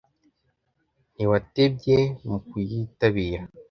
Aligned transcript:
ntiwatebye 1.15 1.97
mu 2.27 2.37
kuyitabira 2.47 3.41